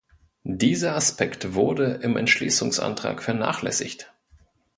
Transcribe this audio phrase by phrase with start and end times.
[0.49, 4.11] Dieser Aspekt wurde im Entschließungsantrag vernachlässigt.